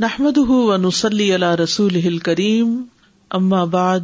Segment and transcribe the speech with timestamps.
[0.00, 2.82] نحمد ونسلی علی رسول کریم
[3.30, 4.00] اما بعد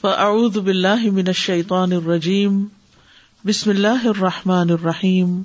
[0.00, 2.64] فاعوذ باللہ من الشیطان الرجیم
[3.44, 5.42] بسم اللہ الرحمٰن الرحیم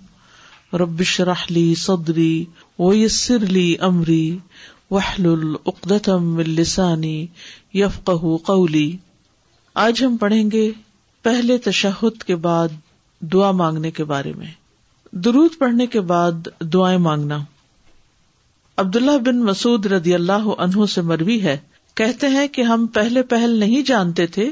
[0.74, 2.46] ربش رحلی صدری
[2.80, 4.38] ویسر لی امری
[4.92, 7.28] وحل العقدم السانی
[7.74, 8.10] یفق
[8.44, 8.98] قولی
[9.74, 10.72] آج ہم پڑھیں گے
[11.24, 12.68] پہلے تشہد کے بعد
[13.20, 14.48] دعا مانگنے کے بارے میں۔
[15.12, 17.40] درود پڑھنے کے بعد دعائیں مانگنا۔
[18.80, 21.58] عبداللہ بن مسعد ردی اللہ عنہ سے مروی ہے،
[21.94, 24.50] کہتے ہیں کہ ہم پہلے پہل نہیں جانتے تھے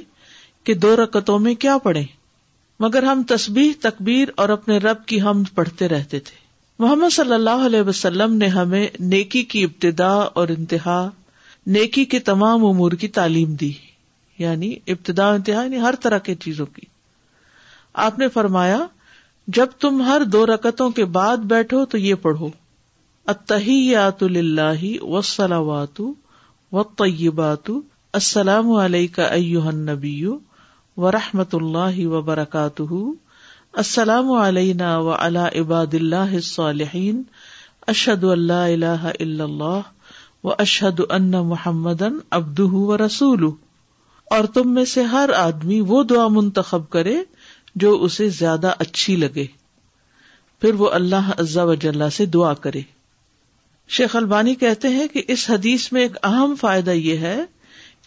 [0.63, 2.03] کہ دو رکتوں میں کیا پڑھے
[2.79, 6.35] مگر ہم تسبیح، تکبیر اور اپنے رب کی ہم پڑھتے رہتے تھے۔
[6.79, 11.09] محمد صلی اللہ علیہ وسلم نے ہمیں نیکی کی ابتدا اور انتہا،
[11.67, 13.71] نیکی کے تمام امور کی تعلیم دی
[14.37, 16.81] یعنی ابتدا انتہا یعنی ہر طرح کی چیزوں کی۔
[17.93, 18.85] آپ نے فرمایا،
[19.47, 22.49] جب تم ہر دو رکتوں کے بعد بیٹھو تو یہ پڑھو۔
[23.27, 26.01] اتحیات اللہ وسلامات
[26.71, 27.69] و طیبات
[28.13, 30.25] السلام علیک ایوہ النبی
[30.97, 32.93] و رحمت اللہ وبرکاتہ
[33.73, 37.23] السلام علینا و علی عباد اللہ الصالحین
[37.87, 39.81] اشہد اللہ الہ الا اللہ
[40.43, 43.49] و اشہد ان محمد ابدہ و رسول
[44.25, 47.17] اور تم میں سے ہر آدمی وہ دعا منتخب کرے
[47.75, 49.47] جو اسے زیادہ اچھی لگے
[50.59, 52.81] پھر وہ اللہ عزا وجاللہ سے دعا کرے۔
[53.87, 57.45] شیخ البانی کہتے ہیں کہ اس حدیث میں ایک اہم فائدہ یہ ہے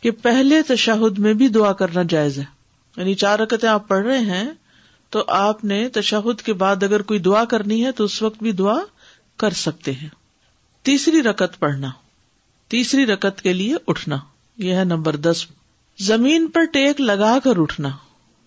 [0.00, 2.44] کہ پہلے تشہد میں بھی دعا کرنا جائز ہے۔
[2.96, 4.50] یعنی چار رکتیں آپ پڑھ رہے ہیں
[5.10, 8.52] تو آپ نے تشہد کے بعد اگر کوئی دعا کرنی ہے تو اس وقت بھی
[8.52, 8.78] دعا
[9.36, 10.08] کر سکتے ہیں۔
[10.82, 11.90] تیسری رکت پڑھنا۔
[12.68, 14.16] تیسری رکت کے لیے اٹھنا۔
[14.56, 15.46] یہ ہے نمبر دس۔
[15.98, 17.88] زمین پر ٹیک لگا کر اٹھنا۔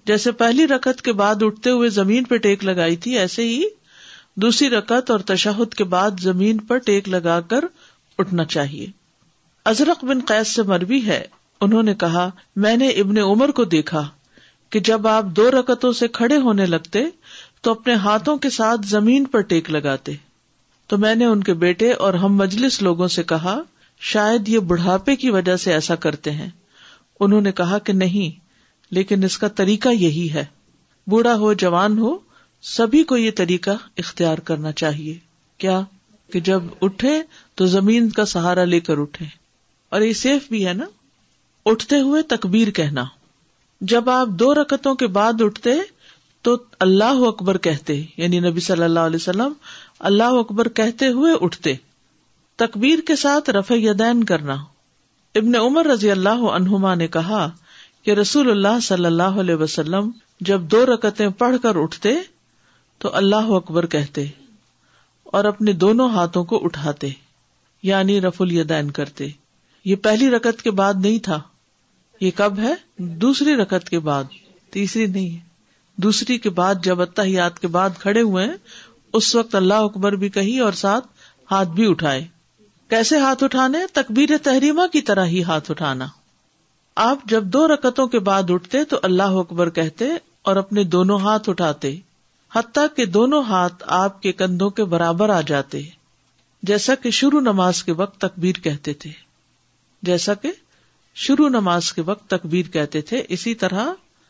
[0.05, 3.63] جیسے پہلی رکت کے بعد اٹھتے ہوئے زمین پہ ٹیک لگائی تھی، ایسے ہی
[4.35, 7.65] دوسری رکت اور تشہد کے بعد زمین پر ٹیک لگا کر
[8.17, 8.87] اٹھنا چاہیے۔
[9.65, 11.25] ازرق بن قیس سے مربی ہے۔
[11.61, 14.09] انہوں نے کہا، میں نے ابن عمر کو دیکھا
[14.69, 16.99] کہ جب آپ دو رکتوں سے کھڑے ہونے لگتے
[17.61, 20.11] تو اپنے ہاتھوں کے ساتھ زمین پر ٹیک لگاتے۔
[20.87, 23.59] تو میں نے ان کے بیٹے اور ہم مجلس لوگوں سے کہا،
[23.99, 26.49] شاید یہ بڑھاپے کی وجہ سے ایسا کرتے ہیں۔
[27.19, 28.39] انہوں نے کہا کہ نہیں،
[28.91, 30.45] لیکن اس کا طریقہ یہی ہے۔
[31.07, 32.32] بوڑھا ہو، جوان ہو
[32.63, 35.17] سبھی کو یہ طریقہ اختیار کرنا چاہیے۔
[35.57, 35.81] کیا
[36.33, 37.21] کہ جب اٹھے
[37.55, 39.25] تو زمین کا سہارا لے کر اٹھے
[39.89, 40.85] اور یہ سیف بھی ہے نا۔
[41.65, 43.03] اٹھتے ہوئے تکبیر کہنا۔
[43.81, 45.69] جب آپ دو رکتوں کے بعد اٹھتے
[46.41, 49.53] تو اللہ اکبر کہتے۔ یعنی نبی صلی اللہ علیہ وسلم
[49.99, 51.73] اللہ اکبر کہتے ہوئے اٹھتے۔
[52.55, 54.55] تکبیر کے ساتھ رف یدین کرنا۔
[55.35, 57.51] ابن عمر رضی اللہ عنہما نے کہا
[58.03, 62.15] کہ رسول اللہ صلی اللہ علیہ وسلم جب دو رکتیں پڑھ کر اٹھتے
[63.03, 64.25] تو اللہ اکبر کہتے
[65.23, 67.09] اور اپنے دونوں ہاتھوں کو اٹھاتے
[67.83, 69.27] یعنی رف الیدین کرتے۔
[69.85, 71.41] یہ پہلی رکت کے بعد نہیں تھا۔
[72.21, 74.23] یہ کب ہے؟ دوسری رکت کے بعد۔
[74.69, 75.39] تیسری نہیں ہے۔
[75.95, 78.47] دوسری کے بعد جب اتحیات کے بعد کھڑے ہوئے
[79.13, 81.07] اس وقت اللہ اکبر بھی کہی اور ساتھ
[81.51, 82.27] ہاتھ بھی اٹھائے۔
[82.89, 86.07] کیسے ہاتھ اٹھانے؟ تکبیر تحریمہ کی طرح ہی ہاتھ اٹھانا۔
[86.95, 90.05] آپ جب دو رکتوں کے بعد اٹھتے تو اللہ اکبر کہتے
[90.41, 91.99] اور اپنے دونوں ہاتھ اٹھاتے۔
[92.55, 95.81] حتیٰ کہ دونوں ہاتھ آپ کے کندھوں کے برابر آ جاتے،
[96.63, 99.11] جیسا کہ شروع نماز کے وقت تکبیر کہتے تھے۔
[100.01, 100.51] جیسا کہ
[101.15, 103.85] شروع نماز کے وقت تکبیر کہتے تھے، اسی طرح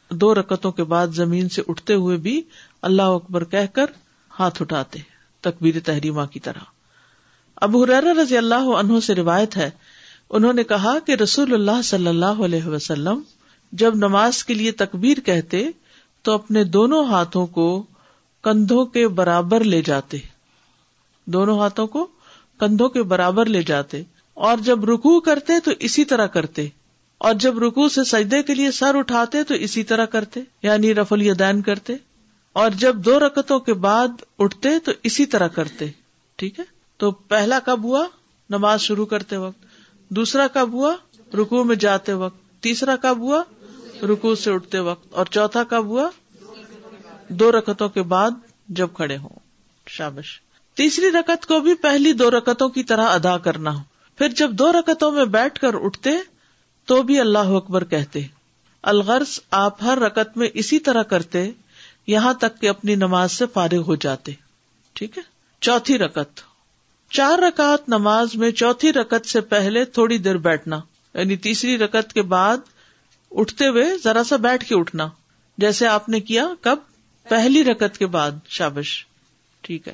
[0.10, 2.42] دو رکتوں کے بعد زمین سے اٹھتے ہوئے بھی
[2.82, 3.86] اللہ اکبر کہہ کر
[4.40, 5.00] ہاتھ اٹھاتے،
[5.42, 6.64] تکبیر تحریمہ کی طرح۔
[7.56, 9.70] اب حرار رضی اللہ عنہ سے روایت ہے،
[10.30, 13.22] انہوں نے کہا کہ رسول اللہ صلی اللہ علیہ وسلم
[13.72, 15.66] جب نماز کے لیے تکبیر کہتے
[16.22, 17.86] تو اپنے دونوں ہاتھوں کو
[18.44, 20.18] کندھوں کے برابر لے جاتے۔
[21.26, 22.08] دونوں ہاتھوں کو
[22.60, 26.68] کندھوں کے برابر لے جاتے۔ اور جب رکو کرتے تو اسی طرح کرتے۔
[27.18, 31.14] اور جب رکو سے سجدے کے لیے سر اٹھاتے تو اسی طرح کرتے یعنی رف
[31.14, 31.96] الیدین کرتے۔
[32.54, 34.08] اور جب دو رکتوں کے بعد
[34.40, 35.86] اٹھتے تو اسی طرح کرتے۔
[36.36, 36.66] ٹھیک ہے؟
[36.98, 38.06] تو پہلا کب ہوا؟
[38.50, 39.66] نماز شروع کرتے وقت۔
[40.10, 40.96] دوسرا کب ہوا؟
[41.34, 43.44] رکو میں جاتے وقت۔ تیسرا کب ہوا؟
[44.04, 46.10] رکو سے اٹھتے وقت۔ اور چوتھا کب ہوا؟
[47.30, 48.32] دو رکتوں کے بعد
[48.68, 49.40] جب کھڑے ہوں،
[49.88, 50.42] شابش۔
[50.76, 53.82] تیسری رکت کو بھی پہلی دو رکتوں کی طرح ادا کرنا۔ ہو
[54.18, 56.10] پھر جب دو رکتوں میں بیٹھ کر اٹھتے،
[56.86, 58.20] تو بھی اللہ اکبر کہتے،
[58.84, 61.52] الغرض آپ ہر رکت میں اسی طرح کرتے،
[62.08, 64.32] یہاں تک کہ اپنی نماز سے فارغ ہو جاتے۔
[64.94, 65.24] ٹھیک ہے؟
[65.62, 66.42] چوتھی رکت۔
[67.12, 70.80] چار رکعت نماز میں چوتھی رکت سے پہلے تھوڑی دیر بیٹھنا
[71.14, 72.58] یعنی تیسری رکت کے بعد
[73.32, 75.10] اٹھتے ہوئے ذرا سا بیٹھ کے اٹھنا۔
[75.58, 76.78] جیسے آپ نے کیا، کب؟
[77.30, 79.06] پہلی رکت کے بعد شابش،
[79.62, 79.94] ٹھیک ہے۔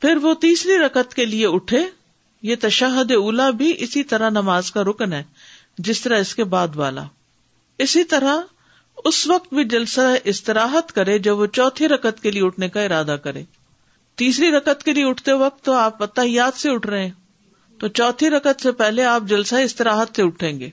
[0.00, 1.86] پھر وہ تیسری رکت کے لیے اٹھے،
[2.42, 5.22] یہ تشہد اولا بھی اسی طرح نماز کا رکن ہے،
[5.78, 7.04] جس طرح اس کے بعد والا۔
[7.78, 8.36] اسی طرح
[9.04, 13.16] اس وقت بھی جلسہ استراحت کرے جب وہ چوتھی رکت کے لیے اٹھنے کا ارادہ
[13.24, 13.44] کرے۔
[14.14, 17.12] تیسری رکت کے لیے اٹھتے وقت تو آپ پتہ یاد سے اٹھ رہے ہیں۔
[17.78, 20.70] تو چوتھی رکت سے پہلے آپ جلسہ استراحت سے اٹھیں گے۔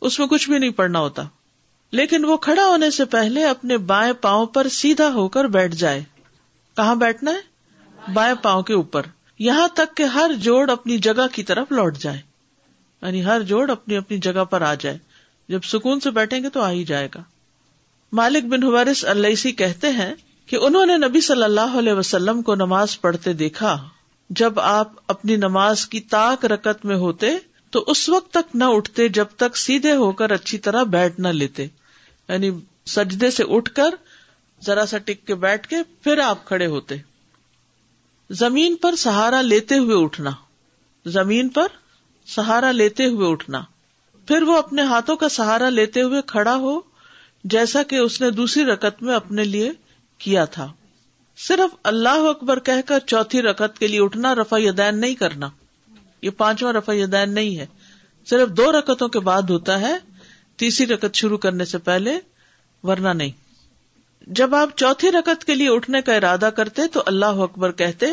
[0.00, 1.22] اس میں کچھ بھی نہیں پڑنا ہوتا۔
[1.92, 6.04] لیکن وہ کھڑا ہونے سے پہلے اپنے بائیں پاؤں پر سیدھا ہو کر بیٹھ جائے۔
[6.76, 7.58] کہاں بیٹھنا ہے؟
[8.12, 9.02] بائیں پاؤں کے اوپر۔
[9.38, 12.18] یہاں تک کہ ہر جوڑ اپنی جگہ کی طرف لوٹ جائے۔
[13.02, 14.98] یعنی ہر جوڑ اپنی اپنی جگہ پر آ جائے۔
[15.48, 17.22] جب سکون سے بیٹھیں گے تو آ ہی جائے گا۔
[18.12, 20.14] مالک بن حوارث اللہ کہتے ہیں
[20.46, 23.88] کہ انہوں نے نبی صلی اللہ علیہ وسلم کو نماز پڑھتے دیکھا۔
[24.30, 27.36] جب آپ اپنی نماز کی تاک رکت میں ہوتے
[27.70, 31.28] تو اس وقت تک نہ اٹھتے جب تک سیدھے ہو کر اچھی طرح بیٹھ نہ
[31.28, 31.66] لیتے۔
[32.28, 32.50] یعنی
[32.86, 33.90] سجدے سے اٹھ کر
[34.66, 36.96] ذرا سا ٹک کے بیٹھ کے پھر آپ کھڑے ہوتے۔
[38.30, 40.30] زمین پر سہارا لیتے ہوئے اٹھنا۔
[41.06, 41.66] زمین پر
[42.26, 43.62] سہارا لیتے ہوئے اٹھنا۔
[44.28, 46.80] پھر وہ اپنے ہاتھوں کا سہارا لیتے ہوئے کھڑا ہو،
[47.44, 49.72] جیسا کہ اس نے دوسری رکت میں اپنے لیے
[50.18, 50.72] کیا تھا۔
[51.36, 55.48] صرف اللہ اکبر کہہ کر چوتھی رکت کے لیے اٹھنا رفا دین نہیں کرنا۔
[56.22, 57.66] یہ پانچواں رفا دین نہیں ہے۔
[58.26, 60.17] صرف دو رکتوں کے بعد ہوتا ہے۔
[60.58, 62.18] تیسری رکت شروع کرنے سے پہلے،
[62.82, 63.30] ورنہ نہیں۔
[64.26, 68.06] جب آپ چوتھی رکت کے لیے اٹھنے کا ارادہ کرتے تو اللہ اکبر کہتے،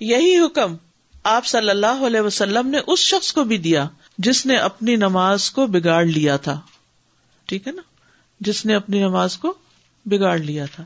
[0.00, 0.76] یہی حکم
[1.24, 3.88] آپ صلی اللہ علیہ وسلم نے اس شخص کو بھی دیا
[4.18, 6.60] جس نے اپنی نماز کو بگاڑ لیا تھا۔
[7.46, 7.82] ٹھیک ہے نا؟
[8.40, 9.54] جس نے اپنی نماز کو
[10.06, 10.84] بگاڑ لیا تھا۔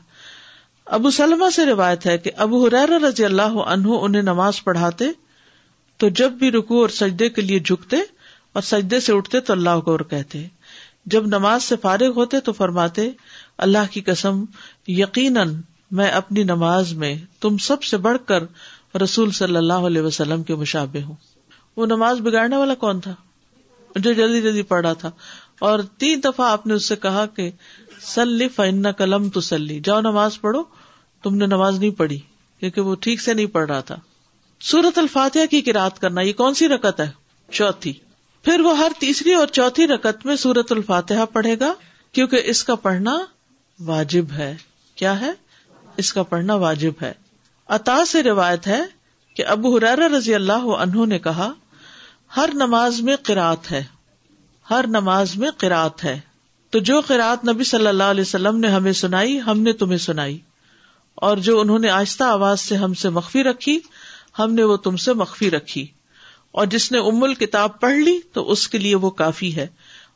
[0.85, 5.05] ابو سلما سے روایت ہے کہ ابو حرار رضی اللہ عنہ انہیں نماز پڑھاتے
[5.97, 7.97] تو جب بھی رکو اور سجدے کے لیے جھکتے
[8.53, 10.47] اور سجدے سے اٹھتے تو اللہ کو کہتے۔
[11.05, 13.11] جب نماز سے فارغ ہوتے تو فرماتے،
[13.57, 14.43] اللہ کی قسم،
[14.87, 15.55] یقیناً
[15.91, 18.43] میں اپنی نماز میں تم سب سے بڑھ کر
[19.03, 21.15] رسول صلی اللہ علیہ وسلم کے مشابے ہوں۔
[21.77, 23.15] وہ نماز بگاڑنے والا کون تھا؟
[23.95, 25.11] جو جلدی جلدی پڑھا تھا۔
[25.59, 27.51] اور تین دفعہ آپ نے اس سے کہا کہ
[28.01, 30.63] سلی فن قلم تو سلی جاؤ نماز پڑھو،
[31.23, 32.19] تم نے نماز نہیں پڑھی،
[32.59, 33.95] کیونکہ وہ ٹھیک سے نہیں پڑھ رہا تھا۔
[34.61, 37.11] سورت الفاتحہ کی کرایت کرنا، یہ کون سی رکت ہے؟
[37.51, 37.93] چوتھی۔
[38.43, 41.73] پھر وہ ہر تیسری اور چوتھی رکت میں سورت الفاتحہ پڑھے گا،
[42.11, 43.17] کیونکہ اس کا پڑھنا
[43.79, 44.55] واجب ہے۔
[44.95, 45.31] کیا ہے؟
[45.97, 47.13] اس کا پڑھنا واجب ہے۔
[47.67, 48.81] عطا سے روایت ہے
[49.35, 51.51] کہ ابو حرار رضی اللہ عنہ نے کہا،
[52.37, 53.83] ہر نماز میں قرآت ہے۔
[54.69, 56.19] ہر نماز میں قرآت ہے۔
[56.69, 60.39] تو جو قرآت نبی صلی اللہ علیہ وسلم نے ہمیں سنائی، ہم نے تمہیں سنائی۔
[61.15, 63.79] اور جو انہوں نے آہستہ آواز سے ہم سے مخفی رکھی،
[64.39, 65.87] ہم نے وہ تم سے مخفی رکھی۔
[66.53, 69.67] اور جس نے ام کتاب پڑھ لی تو اس کے لیے وہ کافی ہے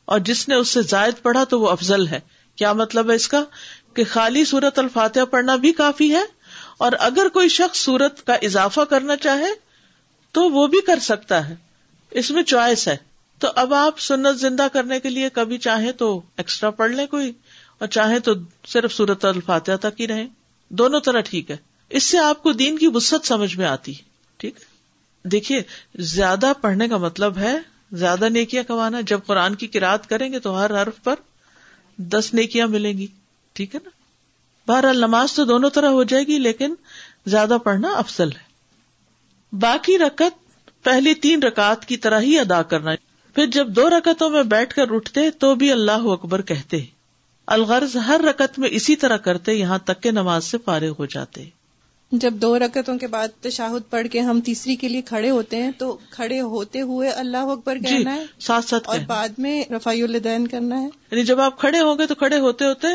[0.04, 2.20] اور جس نے اس سے زائد پڑھا تو وہ افضل ہے
[2.58, 3.42] کیا مطلب ہے اس کا
[3.94, 6.22] کہ خالی سورت الفاتحہ پڑھنا بھی کافی ہے
[6.78, 9.50] اور اگر کوئی شخص سورت کا اضافہ کرنا چاہے
[10.34, 11.54] تو وہ بھی کر سکتا ہے
[12.12, 12.96] اس میں چوائس ہے
[13.40, 17.32] تو اب آپ سنت زندہ کرنے کے لیے کبھی چاہیں تو ایکسٹرا پڑھ لیں کوئی
[17.78, 18.34] اور چاہیں تو
[18.66, 20.26] صرف سورت الفاتحہ تک ہی رہے
[20.70, 21.56] دونوں طرح ٹھیک ہے
[21.90, 23.92] اس سے آپ کو دین کی وسط سمجھ میں آتی
[24.40, 24.58] ٹھیک
[25.24, 25.62] دیکھیے،
[25.94, 27.56] زیادہ پڑھنے کا مطلب ہے
[27.92, 31.14] زیادہ نیکیاں کمانا۔ جب قرآن کی کراط کریں گے تو ہر حرف پر
[31.96, 33.06] دس نیکیاں ملیں گی۔
[33.52, 33.90] ٹھیک ہے نا؟
[34.68, 36.74] بہرحال نماز تو دونوں طرح ہو جائے گی، لیکن
[37.26, 38.48] زیادہ پڑھنا افضل ہے۔
[39.52, 42.90] باقی رکت پہلی تین رکعت کی طرح ہی ادا کرنا۔
[43.34, 46.84] پھر جب دو رکتوں میں بیٹھ کر اٹھتے تو بھی اللہ اکبر کہتے۔
[47.46, 51.57] الغرض ہر رکت میں اسی طرح کرتے، یہاں تک کہ نماز سے فارغ ہو جاتے۔
[52.12, 55.70] جب دو رکتوں کے بعد تشاہد پڑھ کے ہم تیسری کے لیے کھڑے ہوتے ہیں
[55.78, 60.02] تو کھڑے ہوتے ہوئے اللہ اکبر جی، کہنا ہے ساتھ ساتھ اور بعد میں رفائی
[60.02, 62.86] الدین کرنا ہے۔ یعنی جب آپ کھڑے ہوں گے تو کھڑے ہوتے ہوتے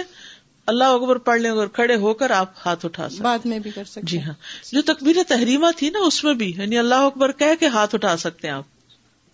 [0.66, 3.72] اللہ اکبر پڑھ لیں گے کھڑے ہو کر آپ ہاتھ اٹھا سکتے بعد میں بھی
[3.72, 4.34] کر سکتے جی ہاں۔
[4.72, 8.18] جو تقبیر تحریمہ تھی نا اس میں بھی یعنی اللہ اکبر کہہ کے ہاتھ اٹھا
[8.18, 8.64] سکتے ہیں آپ۔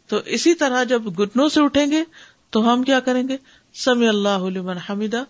[0.07, 2.03] تو اسی طرح جب گٹنوں سے اٹھیں گے
[2.50, 3.38] تو ہم کیا کریں گے؟
[3.75, 5.24] سمی اللہ علیہ حمیدہ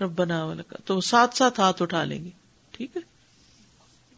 [0.00, 0.52] ربنا
[0.84, 2.30] تو ساتھ ساتھ ہاتھ اٹھا لیں گے۔
[2.70, 3.09] ٹھیک ہے؟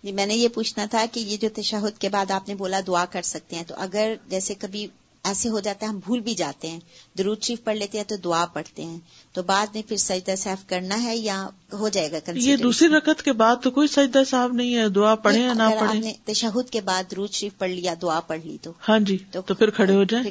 [0.04, 2.80] جی میں نے یہ پوچھنا تھا کہ یہ جو تشہد کے بعد آپ نے بولا
[2.86, 4.86] دعا کر سکتے ہیں تو اگر جیسے کبھی
[5.24, 6.80] ایسے ہو جاتا ہے ہم بھول بھی جاتے ہیں
[7.18, 8.98] درود شریف پڑھ لیتے ہیں تو دعا پڑھتے ہیں
[9.32, 13.22] تو بعد میں پھر سجدہ صاحب کرنا ہے یا ہو جائے گا یہ دوسری رکت
[13.22, 16.80] کے بعد تو کوئی سجدہ صاحب نہیں ہے دعا پڑھے یا نہ پڑھے تشہد کے
[16.80, 20.04] بعد درود شریف پڑھ لیا دعا پڑھ لی تو۔ ہاں جی تو پھر کھڑے ہو
[20.04, 20.24] جائیں۔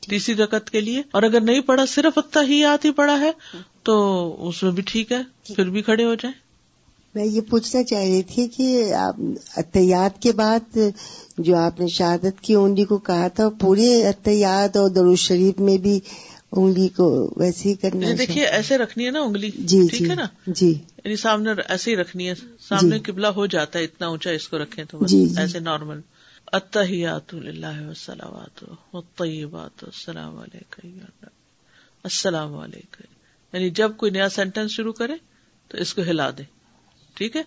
[0.00, 3.30] تیسری رکت کے لیے اور اگر نہیں پڑھا صرف اتنا ہی ہی پڑا ہے
[3.82, 3.96] تو
[4.48, 6.47] اس میں بھی ٹھیک ہے پھر بھی کھڑے ہو جائیں۔
[7.14, 8.94] میں یہ پوچھنا چاہ رہی تھی کہ
[9.56, 10.78] اطیات کے بعد
[11.38, 15.78] جو آپ نے شہادت کی انگلی کو کہا تھا پورے اطیات اور درو شریف میں
[15.78, 16.00] بھی
[16.52, 20.14] انگلی کو ویسے ہی کرنا دیکھیے ایسے رکھنی ہے نا انگلی جی ٹھیک جی ہے
[20.14, 20.68] نا؟ جی۔
[21.04, 22.34] یعنی سامنے ایسے ہی رکھنی ہے
[22.68, 26.00] سامنے قبلہ ہو جاتا ہے اتنا اونچا اس کو رکھے تو جی, جی۔ ایسے نارمل۔
[26.52, 28.64] اتحیات اللہ وسلامات
[29.16, 30.98] طیبات السلام علیکم
[32.04, 33.04] السلام علیکم۔
[33.52, 35.14] یعنی جب کوئی نیا سینٹینس شروع کرے
[35.68, 36.42] تو اس کو ہلا دے
[37.18, 37.42] ٹھیک ہے؟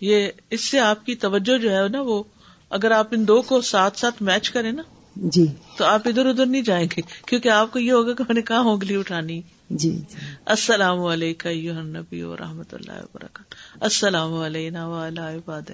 [0.00, 2.22] یہ اس سے آپ کی توجہ جو ہے نا وہ
[2.70, 4.82] اگر آپ ان دو کو ساتھ ساتھ میچ کریں نا
[5.16, 5.46] جی۔
[5.76, 8.42] تو آپ ادھر ادھر نہیں جائیں گے کیونکہ آپ کو یہ ہوگا کہ میں نے
[8.42, 10.00] کہاں ہوگلی اٹھانی۔ جی۔
[10.46, 15.72] السلام علیکم نبی و رحمۃ اللہ وبرکاتہ۔ السلام علیکم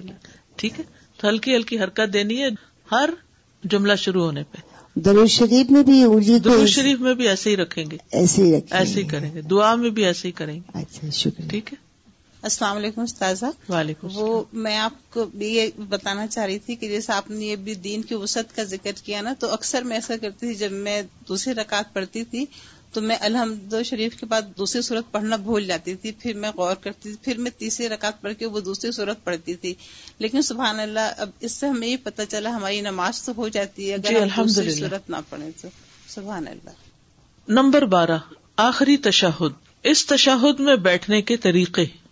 [0.55, 0.83] ٹھیک ہے؟
[1.17, 2.47] تو ہلکی ہلکی حرکت دینی ہے۔
[2.91, 3.09] ہر
[3.63, 4.57] جملہ شروع ہونے پہ۔
[4.99, 9.03] درود شریف میں بھی درود شریف میں بھی ایسے ہی رکھیں گے۔ ایسے ہی ایسے
[9.03, 11.94] ہی کریں گے۔ دعا میں بھی ایسے ہی کریں گے۔ اچھا شکریہ۔ ٹھیک ہے؟
[12.45, 16.87] السلام علیکم استاذہ۔ وعلیکم وہ میں آپ کو بھی یہ بتانا چاہ رہی تھی کہ
[16.87, 19.97] جیسے آپ نے یہ بھی دین کی وسعت کا ذکر کیا نا تو اکثر میں
[19.97, 22.45] ایسا کرتی تھی جب میں دوسری رکعت پڑھتی تھی
[22.93, 26.75] تو میں الحمد شریف کے بعد دوسری صورت پڑھنا بھول جاتی تھی پھر میں غور
[26.75, 29.73] کرتی تھی پھر میں تیسری رکعت پڑھ کے وہ دوسری صورت پڑھتی تھی۔
[30.19, 33.91] لیکن سبحان اللہ اب اس سے ہمیں یہ پتہ چلا ہماری نماز تو ہو جاتی
[33.91, 35.67] ہے جی، اگر ہم الحمدللہ۔ دوسری صورت نہ پڑھیں تو۔
[36.07, 36.69] سبحان اللہ۔
[37.47, 38.17] نمبر بارہ
[38.55, 42.04] آخری تشہد اس تشہد میں بیٹھنے کے طریقے۔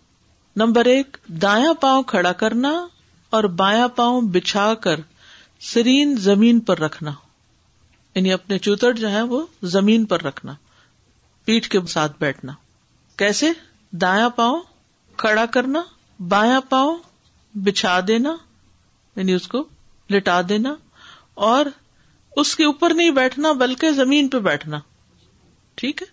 [0.56, 2.86] نمبر ایک، دایاں پاؤں کھڑا کرنا
[3.30, 5.00] اور بایاں پاؤں بچھا کر
[5.60, 7.12] سرین زمین پر رکھنا۔
[8.14, 10.54] یعنی اپنے چوتڑ جو ہے وہ زمین پر رکھنا،
[11.44, 12.52] پیٹھ کے ساتھ بیٹھنا۔
[13.16, 13.50] کیسے؟
[13.92, 14.62] دایاں پاؤں
[15.16, 15.82] کھڑا کرنا،
[16.28, 16.96] بایاں پاؤں
[17.54, 18.36] بچھا دینا
[19.16, 19.64] یعنی اس کو
[20.10, 20.74] لٹا دینا،
[21.34, 21.64] اور
[22.36, 24.78] اس کے اوپر نہیں بیٹھنا بلکہ زمین پہ بیٹھنا۔
[25.74, 26.06] ٹھیک ہے؟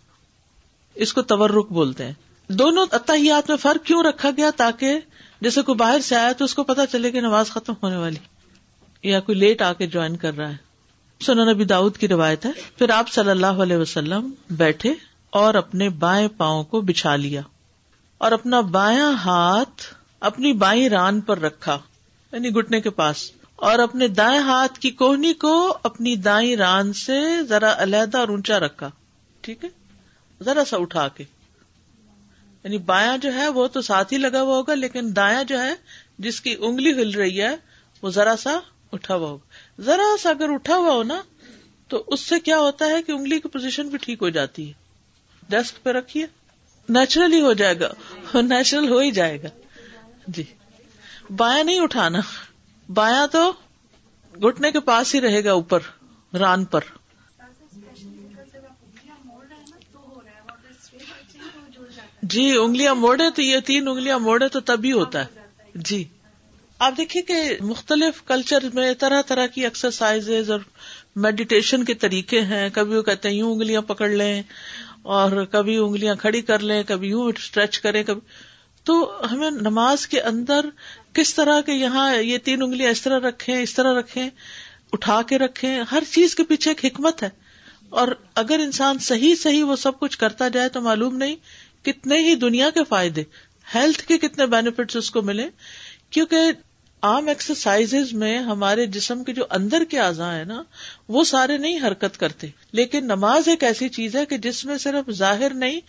[0.96, 2.14] اس کو تورک بولتے ہیں۔
[2.52, 5.00] دونوں اتحیات میں فرق کیوں رکھا گیا تاکہ
[5.42, 8.20] جیسے کوئی باہر سے آیا تو اس کو پتا چلے کہ نماز ختم ہونے والی
[9.04, 10.58] یا کوئی لیٹ آ کے جوائن کر رہا ہے۔
[11.22, 14.94] سنن نبی داؤد کی روایت ہے۔ پھر آپ صلی اللہ علیہ وسلم بیٹھے
[15.30, 17.42] اور اپنے بائیں پاؤں کو بچھا لیا
[18.18, 19.82] اور اپنا بایاں ہاتھ
[20.20, 21.78] اپنی بائیں ران پر رکھا
[22.34, 27.20] یعنی گٹنے کے پاس، اور اپنے دائیں ہاتھ کی کوہنی کو اپنی دائیں ران سے
[27.50, 28.90] ذرا علیحدہ اور اونچا رکھا۔
[29.42, 29.70] ٹھیک ہے؟
[30.44, 31.24] ذرا سا اٹھا کے۔
[32.64, 35.74] یعنی بایاں جو ہے وہ تو ساتھ ہی لگا ہوا ہوگا، لیکن دایاں جو ہے،
[36.20, 37.56] جس کی انگلی ہل رہی ہے،
[38.02, 38.60] وہ ذرا سا
[38.92, 41.22] اٹھا ہوا ہوگا۔ ذرا سا اگر اٹھا ہوا ہو نا،
[41.88, 44.74] تو اس سے کیا ہوتا ہے کہ انگلی کی پوزیشن بھی ٹھیک ہو جاتی ہے۔
[45.50, 46.26] ڈیسک پہ رکھیے۔
[46.90, 47.94] نیچرل ہی ہو جائے گا۔
[48.42, 49.48] نیچرل ہو ہی جائے گا۔
[50.28, 50.44] جی۔
[51.30, 52.20] بایاں نہیں اٹھانا۔
[52.94, 53.54] بایاں تو
[54.48, 55.80] گٹنے کے پاس ہی رہے گا اوپر،
[56.40, 56.82] ران پر۔
[62.24, 65.26] جی انگلیاں موڑے تو یہ تین انگلیاں موڑے تو تبھی ہوتا ہے۔
[65.76, 66.04] جی۔
[66.80, 70.60] آپ دیکھیے کہ مختلف کلچر میں طرح طرح کی ایکسرسائز اور
[71.16, 74.44] میڈیٹیشن کے طریقے ہیں۔ کبھی وہ کہتے ہیں یوں انگلیاں پکڑ لیں
[75.02, 78.22] اور کبھی انگلیاں کھڑی کر لیں، کبھی یوں اسٹریچ کریں، کبھی۔
[78.84, 80.66] تو ہمیں نماز کے اندر
[81.14, 84.30] کس طرح کے یہاں یہ تین انگلیاں اس طرح رکھیں، اس طرح رکھیں،
[84.94, 87.30] اٹھا کے رکھیں، ہر چیز کے پیچھے ایک حکمت ہے۔
[87.90, 91.36] اور اگر انسان صحیح صحیح وہ سب کچھ کرتا جائے تو معلوم نہیں
[91.84, 93.24] کتنے ہی دنیا کے فائدے
[93.76, 95.48] ہیلتھ کے کتنے بینیفٹس اس کو ملے،
[96.10, 96.38] کیونکہ
[97.02, 100.64] عام ایکسرسائز میں ہمارے جسم کے جو اندر کے اعضاء ہیں نا،
[101.08, 105.12] وہ سارے نہیں حرکت کرتے۔ لیکن نماز ایک ایسی چیز ہے کہ جس میں صرف
[105.12, 105.80] ظاہر نہیں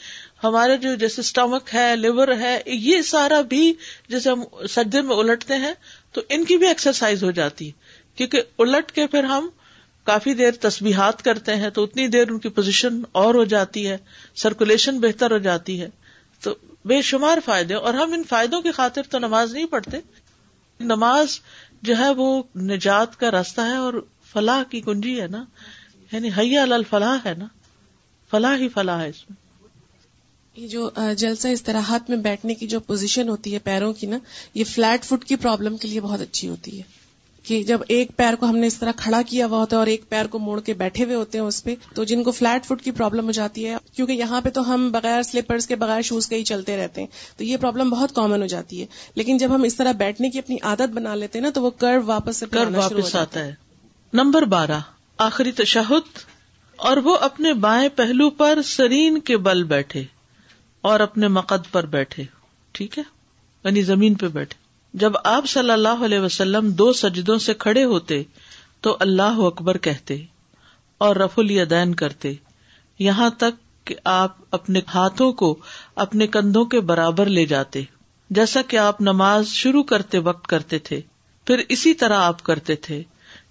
[0.45, 3.75] ہمارے جو جیسے اسٹمک ہے لیور ہے، یہ سارا بھی
[4.09, 5.73] جیسے ہم سجدے میں الٹتے ہیں،
[6.13, 7.73] تو ان کی بھی ایکسرسائز ہو جاتی۔ ہے
[8.17, 9.49] کیونکہ الٹ کے پھر ہم
[10.05, 13.97] کافی دیر تسبیحات کرتے ہیں تو اتنی دیر ان کی پوزیشن اور ہو جاتی ہے
[14.35, 15.89] سرکولیشن بہتر ہو جاتی ہے۔
[16.41, 16.55] تو
[16.85, 19.97] بے شمار فائدے، اور ہم ان فائدوں کی خاطر تو نماز نہیں پڑھتے۔
[20.81, 21.41] نماز
[21.83, 23.95] جو ہے وہ نجات کا راستہ ہے اور
[24.33, 25.45] فلاح کی کنجی ہے نا۔
[26.13, 27.47] یعنی حیا الفلاح ہے نا۔
[28.31, 29.43] فلاح ہی فلاح ہے اس میں۔
[30.57, 34.19] یہ جو جلسہ استراحت میں بیٹھنے کی جو پوزیشن ہوتی ہے پیروں کی نا،
[34.55, 37.02] یہ فلیٹ فٹ کی پرابلم کے لیے بہت اچھی ہوتی ہے۔
[37.43, 39.87] کہ جب ایک پیر کو ہم نے اس طرح کھڑا کیا ہوا ہوتا ہے اور
[39.87, 42.65] ایک پیر کو موڑ کے بیٹھے ہوئے ہوتے ہیں اس پہ تو جن کو فلیٹ
[42.65, 46.03] فٹ کی پرابلم ہو جاتی ہے کیونکہ یہاں پہ تو ہم بغیر سلیپرز کے بغیر
[46.03, 49.37] شوز کے ہی چلتے رہتے ہیں تو یہ پرابلم بہت کامن ہو جاتی ہے۔ لیکن
[49.37, 52.01] جب ہم اس طرح بیٹھنے کی اپنی عادت بنا لیتے ہیں نا تو وہ کرو
[52.07, 53.55] واپس سے کر واپس آتا ہے۔
[54.13, 54.81] نمبر بارہ
[55.19, 56.19] آخری تشہد
[56.77, 60.05] اور وہ اپنے بائیں پہلو پر سرین کے بل بیٹھے
[60.81, 62.25] اور اپنے مقد پر بیٹھے۔
[62.73, 63.03] ٹھیک ہے؟
[63.65, 64.62] یعنی زمین پہ بیٹھے۔
[64.95, 68.23] جب آپ صلی اللہ علیہ وسلم دو سجدوں سے کھڑے ہوتے
[68.81, 70.25] تو اللہ اکبر کہتے
[70.99, 72.35] اور رف الیدین کرتے،
[72.99, 75.59] یہاں تک کہ آپ اپنے ہاتھوں کو
[75.97, 77.83] اپنے کندھوں کے برابر لے جاتے،
[78.31, 81.01] جیسا کہ آپ نماز شروع کرتے وقت کرتے تھے،
[81.47, 83.03] پھر اسی طرح آپ کرتے تھے۔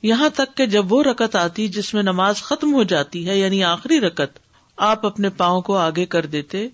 [0.01, 3.63] یہاں تک کہ جب وہ رکت آتی جس میں نماز ختم ہو جاتی ہے یعنی
[3.63, 4.39] آخری رکت
[4.77, 6.67] آپ اپنے پاؤں کو آگے کر دیتے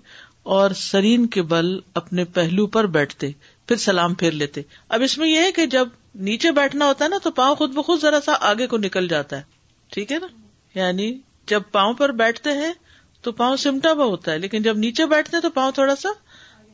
[0.44, 3.32] اور سرین کے بل اپنے پہلو پر بیٹھتے۔
[3.68, 7.10] پھر سلام پھیر لیتے۔ اب اس میں یہ ہے کہ جب نیچے بیٹھنا ہوتا ہے
[7.10, 9.42] نا تو پاؤں خود بخود ذرا سا آگے کو نکل جاتا ہے۔
[9.90, 10.28] ٹھیک ہے نا؟
[10.76, 12.74] یعنی جب پاؤں پر بیٹھتے ہیں
[13.22, 16.10] تو پاؤں سمٹا ہوا ہوتا ہے، لیکن جب نیچے بیٹھتے ہیں تو پاؤں تھوڑا سا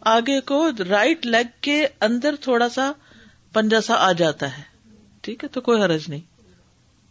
[0.01, 2.91] آگے کو رائٹ لیگ کے اندر تھوڑا سا
[3.53, 4.63] پنجا سا آ جاتا ہے۔
[5.21, 6.19] ٹھیک ہے؟ تو کوئی حرج نہیں۔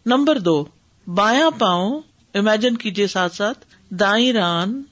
[0.06, 0.64] نمبر دو،
[1.06, 2.00] بایاں پاؤں
[2.34, 3.58] امیجن کیجیے ساتھ ساتھ،
[3.90, 4.82] دائیں ران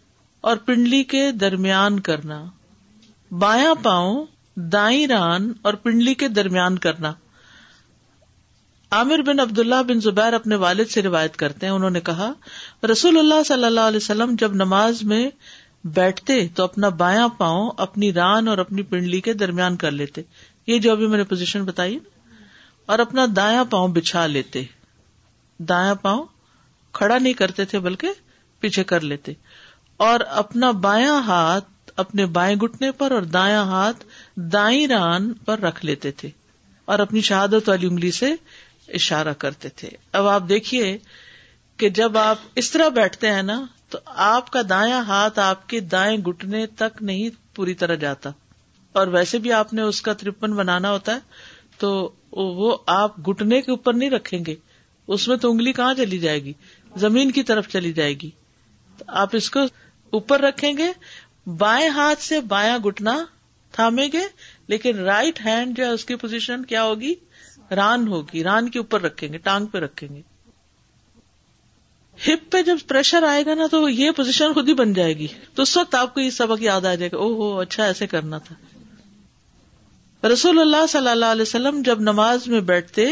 [0.40, 2.44] اور پنڈلی کے درمیان کرنا۔
[3.30, 4.26] بایاں پاؤں
[4.60, 7.12] دائیں ران اور پنڈلی کے درمیان کرنا۔
[8.90, 12.32] عامر بن عبد اللہ بن زبیر اپنے والد سے روایت کرتے ہیں۔ انہوں نے کہا،
[12.92, 15.30] رسول اللہ صلی اللہ علیہ وسلم جب نماز میں
[15.84, 20.22] بیٹھتے تو اپنا بایاں پاؤں اپنی ران اور اپنی پنڈلی کے درمیان کر لیتے۔
[20.66, 21.98] یہ جو ابھی میں نے پوزیشن بتائی
[22.86, 24.62] اور اپنا دایاں پاؤں بچھا لیتے۔
[25.58, 26.24] دایاں پاؤں
[26.92, 28.08] کھڑا نہیں کرتے تھے بلکہ
[28.60, 29.32] پیچھے کر لیتے۔
[29.96, 31.64] اور اپنا بایاں ہاتھ
[31.96, 34.04] اپنے بائیں گٹنے پر اور دایاں ہاتھ
[34.36, 36.30] دائیں ران پر رکھ لیتے تھے
[36.84, 38.34] اور اپنی شہادت والی انگلی سے
[38.88, 40.98] اشارہ کرتے تھے۔ اب آپ دیکھیے
[41.76, 45.80] کہ جب آپ اس طرح بیٹھتے ہیں نا، تو آپ کا دایاں ہاتھ آپ کے
[45.80, 48.30] دائیں گٹنے تک نہیں پوری طرح جاتا۔
[48.92, 51.18] اور ویسے بھی آپ نے اس کا ترپن بنانا ہوتا ہے،
[51.78, 54.54] تو وہ آپ گٹنے کے اوپر نہیں رکھیں گے۔
[55.06, 56.52] اس میں تو انگلی کہاں چلی جائے گی؟
[56.96, 58.30] زمین کی طرف چلی جائے گی۔
[58.98, 59.60] تو آپ اس کو
[60.10, 60.92] اوپر رکھیں گے۔
[61.50, 63.24] بائیں ہاتھ سے بایاں گٹنا
[63.72, 64.20] تھامیں گے،
[64.66, 67.14] لیکن رائٹ ہینڈ جو ہے اس کی پوزیشن کیا ہوگی؟
[67.70, 70.22] ران ہوگی، ران کے اوپر رکھیں گے، ٹانگ پہ رکھیں گے۔
[72.26, 75.26] ہپ پہ جب پریشر آئے گا نا تو یہ پوزیشن خود ہی بن جائے گی۔
[75.54, 78.06] تو اس وقت آپ کو یہ سبق یاد آ جائے گا او ہو اچھا ایسے
[78.06, 78.54] کرنا تھا۔
[80.26, 83.06] رسول اللہ صلی اللہ علیہ وسلم جب نماز میں بیٹھتے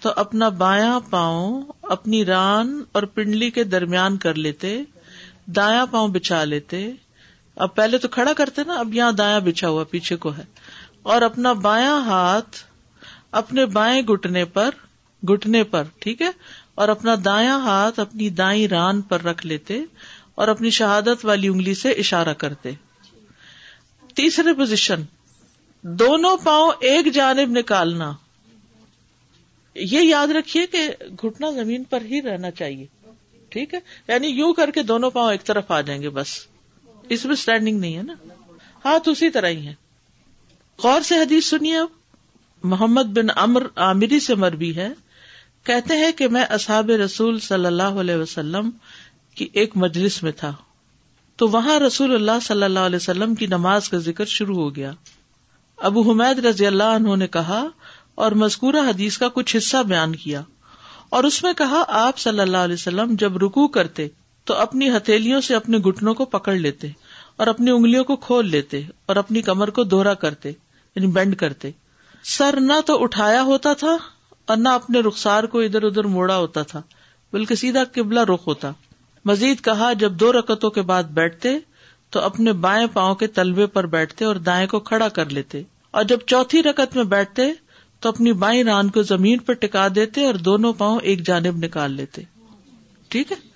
[0.00, 4.82] تو اپنا بایاں پاؤں اپنی ران اور پنڈلی کے درمیان کر لیتے
[5.46, 6.90] دایا پاؤں بچھا لیتے
[7.60, 10.42] اب پہلے تو کھڑا کرتے نا، اب یہاں دایا بچھا ہوا پیچھے کو ہے۔
[11.02, 12.56] اور اپنا بایاں ہاتھ
[13.32, 14.70] اپنے بائیں گٹنے پر
[15.28, 16.30] گٹنے پر، ٹھیک ہے؟
[16.74, 19.80] اور اپنا دایاں ہاتھ اپنی دائیں ران پر رکھ لیتے
[20.34, 22.70] اور اپنی شہادت والی انگلی سے اشارہ کرتے۔
[24.14, 25.02] تیسرے پوزیشن،
[25.82, 28.12] دونوں پاؤں ایک جانب نکالنا۔
[29.74, 30.88] یہ یاد رکھیے کہ
[31.22, 32.86] گھٹنا زمین پر ہی رہنا چاہیے،
[33.48, 36.49] ٹھیک ہے؟ یعنی یوں کر کے دونوں پاؤں ایک طرف آ جائیں گے بس۔
[37.10, 38.14] اس میں اسٹینڈنگ نہیں ہے نا۔
[38.84, 39.74] ہاتھ اسی طرح ہی ہے
[40.82, 41.88] غور سے حدیث سنیے اب
[42.62, 44.88] محمد بن امر عامری سے مربی ہے۔
[45.64, 48.70] کہتے ہیں کہ میں اصحاب رسول صلی اللہ علیہ وسلم
[49.34, 50.52] کی ایک مجلس میں تھا۔
[51.36, 54.92] تو وہاں رسول اللہ صلی اللہ علیہ وسلم کی نماز کا ذکر شروع ہو گیا۔
[55.76, 57.64] ابو حمید رضی اللہ عنہ نے کہا
[58.14, 60.42] اور مذکورہ حدیث کا کچھ حصہ بیان کیا۔
[61.08, 64.08] اور اس میں کہا، آپ صلی اللہ علیہ وسلم جب رکو کرتے
[64.50, 66.88] تو اپنی ہتھیلیوں سے اپنے گٹنوں کو پکڑ لیتے
[67.36, 70.48] اور اپنی انگلیوں کو کھول لیتے اور اپنی کمر کو دوہرا کرتے
[70.96, 71.70] یعنی بینڈ کرتے۔
[72.24, 73.96] سر نہ تو اٹھایا ہوتا تھا
[74.46, 76.82] اور نہ اپنے رخسار کو ادھر ادھر موڑا ہوتا تھا،
[77.32, 78.70] بلکہ سیدھا قبلہ رخ ہوتا۔
[79.24, 81.58] مزید کہا، جب دو رکتوں کے بعد بیٹھتے
[82.10, 86.04] تو اپنے بائیں پاؤں کے تلبے پر بیٹھتے اور دائیں کو کھڑا کر لیتے۔ اور
[86.04, 87.52] جب چوتھی رکت میں بیٹھتے
[88.00, 91.92] تو اپنی بائیں ران کو زمین پر ٹکا دیتے اور دونوں پاؤں ایک جانب نکال
[91.92, 92.22] لیتے۔
[93.08, 93.49] ٹھیک ہے؟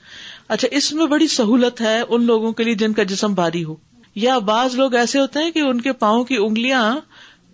[0.49, 3.77] اچھا اس میں بڑی سہولت ہے ان لوگوں کے لیے جن کا جسم بھاری ہو۔
[4.15, 7.01] یا بعض لوگ ایسے ہوتے ہیں کہ ان کے پاؤں کی انگلیاں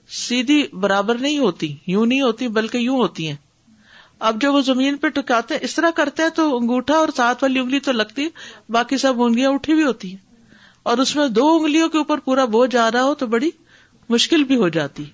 [0.09, 3.37] سیدھی برابر نہیں ہوتی، یوں نہیں ہوتی بلکہ یوں ہوتی ہیں۔
[4.19, 7.61] اب جب وہ زمین پہ ٹکاتے اس طرح کرتے ہیں تو انگوٹھا اور ساتھ والی
[7.61, 8.29] انگلی تو لگتی،
[8.69, 10.31] باقی سب انگلیاں اٹھی بھی ہوتی ہیں۔
[10.83, 13.51] اور اس میں دو انگلیوں کے اوپر پورا بوجھ آ رہا ہو تو بڑی
[14.09, 15.05] مشکل بھی ہو جاتی،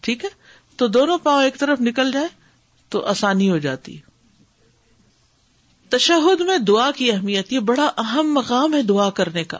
[0.00, 0.28] ٹھیک ہے؟
[0.76, 2.28] تو دونوں پاؤں ایک طرف نکل جائے
[2.88, 3.98] تو آسانی ہو جاتی۔
[5.88, 9.58] تشہد میں دعا کی اہمیت، یہ بڑا اہم مقام ہے دعا کرنے کا۔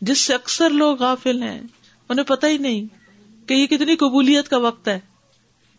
[0.00, 1.60] جس سے اکثر لوگ غافل ہیں،
[2.08, 2.84] انہیں پتہ ہی نہیں
[3.48, 5.00] کہ یہ کتنی قبولیت کا وقت ہے۔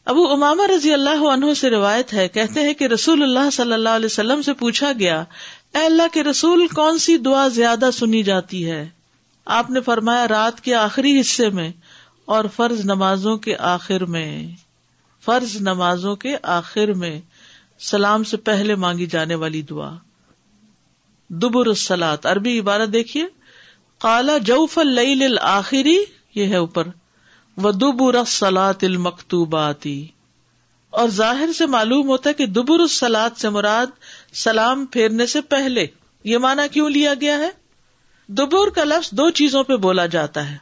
[0.06, 3.90] ابو اماما رضی اللہ عنہ سے روایت ہے، کہتے ہیں کہ رسول اللہ صلی اللہ
[3.90, 5.24] علیہ وسلم سے پوچھا گیا،
[5.74, 8.90] اے اللہ کے رسول، کون سی دعا زیادہ سنی جاتی ہے؟
[9.46, 11.72] آپ نے فرمایا، رات کے آخری حصے میں
[12.26, 14.48] اور فرض نمازوں کے آخر میں۔
[15.26, 17.22] فرض نمازوں کے آخر میں۔
[17.82, 19.92] سلام سے پہلے مانگی جانے والی دعا۔
[21.30, 23.26] دبر السلات عربی عبارت دیکھیے۔
[24.00, 26.04] کالا جوف الآخری
[26.36, 26.88] یہ ہے اوپر۔
[27.58, 30.08] و دبر السلاط المکتوباتی
[30.90, 33.88] اور ظاہر سے معلوم ہوتا ہے کہ دبر السلاد سے مراد
[34.34, 35.88] سلام پھیرنے سے پہلے۔
[36.24, 37.50] یہ مانا کیوں لیا گیا ہے؟
[38.28, 40.58] دبر کا لفظ دو چیزوں پہ بولا جاتا ہے۔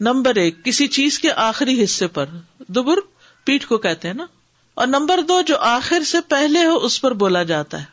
[0.00, 2.26] نمبر ایک، کسی چیز کے آخری حصے پر۔
[2.68, 2.98] دبر
[3.44, 4.26] پیٹ کو کہتے ہیں نا۔
[4.74, 7.84] اور نمبر دو جو آخر سے پہلے ہو اس پر بولا جاتا ہے۔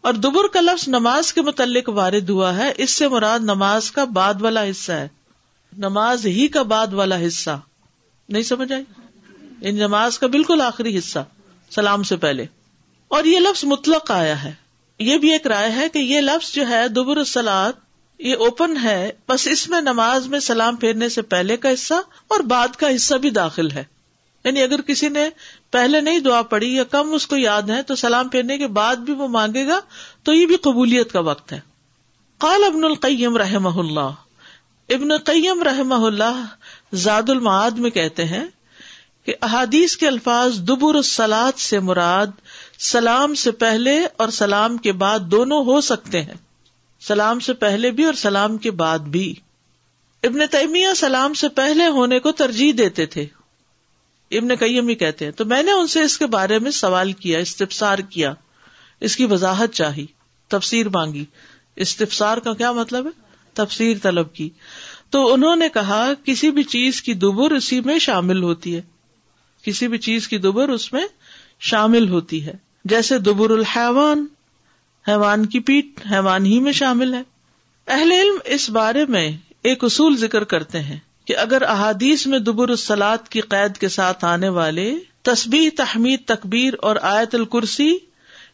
[0.00, 4.04] اور دبر کا لفظ نماز کے متعلق وارد ہوا ہے، اس سے مراد نماز کا
[4.04, 5.08] بعد والا حصہ ہے۔
[5.78, 7.60] نماز ہی کا بعد والا حصہ۔
[8.28, 8.84] نہیں سمجھ آئی؟
[9.60, 11.18] ان نماز کا بالکل آخری حصہ،
[11.70, 12.46] سلام سے پہلے۔
[13.08, 14.54] اور یہ لفظ مطلق آیا ہے۔
[14.98, 17.72] یہ بھی ایک رائے ہے کہ یہ لفظ جو ہے، دبر السلاد
[18.18, 21.94] یہ اوپن ہے، بس اس میں نماز میں سلام پھیرنے سے پہلے کا حصہ
[22.28, 23.84] اور بعد کا حصہ بھی داخل ہے۔
[24.44, 25.28] یعنی اگر کسی نے
[25.70, 28.96] پہلے نہیں دعا پڑی یا کم اس کو یاد ہے تو سلام پھیرنے کے بعد
[28.96, 29.80] بھی وہ مانگے گا،
[30.22, 31.60] تو یہ بھی قبولیت کا وقت ہے۔
[32.38, 34.10] قال ابن القیم رحم اللہ۔
[34.88, 36.44] ابن قیم رحم اللہ
[36.94, 38.44] زاد المعاد میں کہتے ہیں
[39.24, 42.26] کہ احادیث کے الفاظ دبر السلاد سے مراد
[42.78, 46.34] سلام سے پہلے اور سلام کے بعد دونوں ہو سکتے ہیں۔
[47.00, 49.34] سلام سے پہلے بھی اور سلام کے بعد بھی۔
[50.22, 53.26] ابن تیمیہ سلام سے پہلے ہونے کو ترجیح دیتے تھے۔
[54.30, 57.12] ابن قیم ہی کہتے ہیں، تو میں نے ان سے اس کے بارے میں سوال
[57.12, 58.34] کیا، استفسار کیا،
[59.00, 60.06] اس کی وضاحت چاہی،
[60.48, 61.24] تفسیر مانگی۔
[61.76, 63.10] استفسار کا کیا مطلب ہے؟
[63.54, 64.50] تفسیر طلب کی۔
[65.10, 68.80] تو انہوں نے کہا، کسی بھی چیز کی دبر اسی میں شامل ہوتی ہے۔
[69.62, 71.06] کسی بھی چیز کی دبر اس میں
[71.60, 72.52] شامل ہوتی ہے۔
[72.84, 74.26] جیسے دبر الحیوان،
[75.08, 77.22] حیوان کی پیٹ حیوان ہی میں شامل ہے۔
[77.86, 82.68] اہل علم اس بارے میں ایک اصول ذکر کرتے ہیں۔ کہ اگر احادیث میں دبر
[82.68, 87.98] السلاد کی قید کے ساتھ آنے والے تسبیح، تحمید، تکبیر اور آیت الکرسی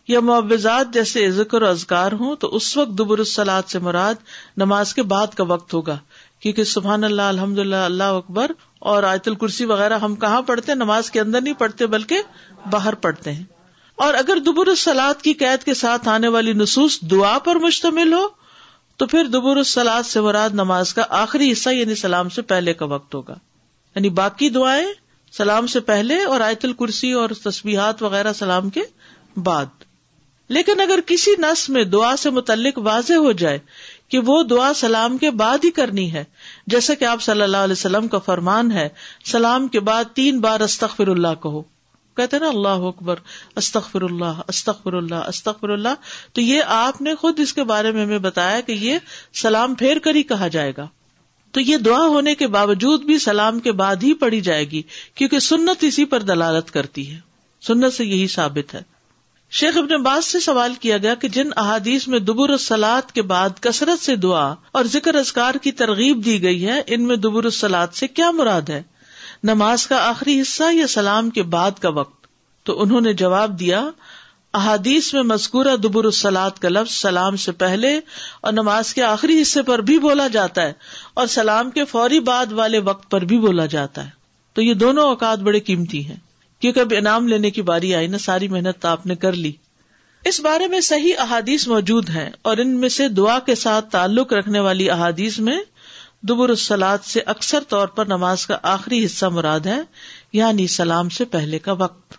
[0.08, 4.14] یا معوضات جیسے ذکر و اذکار ہوں تو اس وقت دبر السلاد سے مراد
[4.56, 5.98] نماز کے بعد کا وقت ہوگا۔
[6.40, 10.76] کیونکہ سبحان اللہ الحمد اللہ اللہ اکبر اور آیت الکرسی وغیرہ ہم کہاں پڑھتے ہیں؟
[10.76, 12.18] نماز کے اندر نہیں پڑھتے بلکہ
[12.70, 13.44] باہر پڑھتے ہیں۔
[13.96, 18.43] اور اگر دبر السلاد کی قید کے ساتھ آنے والی نصوص دعا پر مشتمل ہو
[18.96, 22.85] تو پھر دبر السلاد سے مراد نماز کا آخری حصہ یعنی سلام سے پہلے کا
[22.85, 23.35] وقت ہوگا۔
[23.94, 24.87] یعنی باقی دعائیں
[25.33, 28.80] سلام سے پہلے اور آیت الکرسی اور تصویحات وغیرہ سلام کے
[29.37, 29.66] بعد۔
[30.48, 33.59] لیکن اگر کسی نس میں دعا سے متعلق واضح ہو جائے
[34.09, 36.24] کہ وہ دعا سلام کے بعد ہی کرنی ہے
[36.66, 38.88] جیسے کہ آپ صلی اللہ علیہ وسلم کا فرمان ہے،
[39.24, 41.62] سلام کے بعد تین بار استخر اللہ کہو۔
[42.16, 43.16] کہتے نا اللہ اکبر
[43.57, 45.88] استخر اللہ استخر اللہ استخر اللہ
[46.33, 48.98] تو یہ آپ نے خود اس کے بارے میں ہمیں بتایا کہ یہ
[49.35, 50.87] سلام پھیر کر ہی کہا جائے گا۔
[51.53, 54.83] تو یہ دعا ہونے کے باوجود بھی سلام کے بعد ہی پڑی جائے گی،
[55.14, 57.20] کیونکہ سنت اسی پر دلالت کرتی ہے۔
[57.62, 58.81] سنت سے یہی ثابت ہے۔
[59.50, 63.50] شیخ ابن باز سے سوال کیا گیا کہ جن احادیث میں دبر السلاد کے بعد
[63.61, 67.88] کثرت سے دعا اور ذکر ازکار کی ترغیب دی گئی ہے، ان میں دبر السلاد
[67.94, 68.83] سے کیا مراد ہے؟
[69.44, 72.26] نماز کا آخری حصہ یا سلام کے بعد کا وقت؟
[72.62, 73.90] تو انہوں نے جواب دیا،
[74.54, 78.00] احادیث میں مذکورہ دبر السلاد کا لفظ سلام سے پہلے
[78.40, 80.72] اور نماز کے آخری حصے پر بھی بولا جاتا ہے
[81.14, 84.11] اور سلام کے فوری بعد والے وقت پر بھی بولا جاتا ہے۔
[84.52, 86.16] تو یہ دونوں اوقات بڑے قیمتی ہیں۔
[86.61, 89.52] کیونکہ اب انعام لینے کی باری آئی نا، ساری محنت آپ نے کر لی۔
[90.24, 94.33] اس بارے میں صحیح احادیث موجود ہیں اور ان میں سے دعا کے ساتھ تعلق
[94.33, 95.59] رکھنے والی احادیث میں
[96.28, 99.80] دبر السلاد سے اکثر طور پر نماز کا آخری حصہ مراد ہے
[100.32, 102.14] یعنی سلام سے پہلے کا وقت۔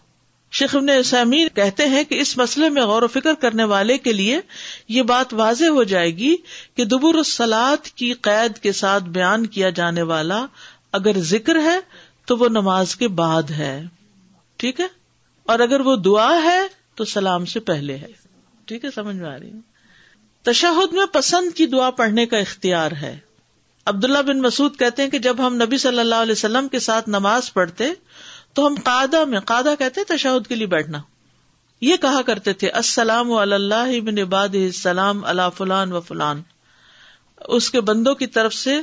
[0.51, 4.13] شیخ ابن سامین کہتے ہیں کہ اس مسئلے میں غور و فکر کرنے والے کے
[4.13, 4.39] لیے
[4.87, 6.35] یہ بات واضح ہو جائے گی
[6.75, 10.45] کہ دبر السلاد کی قید کے ساتھ بیان کیا جانے والا
[10.91, 11.79] اگر ذکر ہے
[12.25, 13.83] تو وہ نماز کے بعد ہے۔
[14.57, 14.87] ٹھیک ہے؟
[15.43, 16.61] اور اگر وہ دعا ہے
[16.95, 18.07] تو سلام سے پہلے ہے۔
[18.65, 19.51] ٹھیک ہے؟ سمجھ میں آ رہی
[20.41, 23.17] تشہد میں پسند کی دعا پڑھنے کا اختیار ہے۔
[23.85, 27.09] عبداللہ بن مسعود کہتے ہیں کہ جب ہم نبی صلی اللہ علیہ وسلم کے ساتھ
[27.09, 27.85] نماز پڑھتے
[28.53, 31.01] تو ہم قادہ میں قادہ کہتے تشہد کے لیے بیٹھنا۔
[31.81, 36.41] یہ کہا کرتے تھے، السلام اللہ بن عباد السلام اللہ فلان و فلان۔
[37.47, 38.81] اس کے بندوں کی طرف سے